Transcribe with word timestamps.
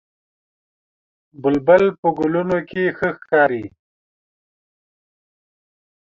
بلبل 1.41 1.83
په 1.99 2.07
ګلونو 2.19 2.57
کې 2.69 2.83
ښه 2.97 3.09
ښکاري 3.19 3.65